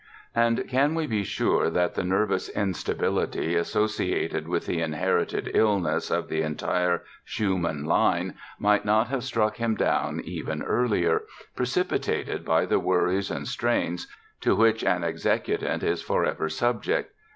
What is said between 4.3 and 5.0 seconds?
with the